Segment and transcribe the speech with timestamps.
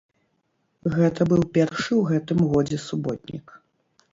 [0.95, 3.45] Гэта быў першы ў гэтым годзе суботнік.